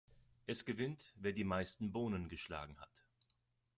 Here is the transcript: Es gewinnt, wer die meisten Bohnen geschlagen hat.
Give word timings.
Es 0.47 0.65
gewinnt, 0.65 1.13
wer 1.17 1.31
die 1.31 1.43
meisten 1.43 1.91
Bohnen 1.91 2.27
geschlagen 2.27 2.75
hat. 2.79 2.89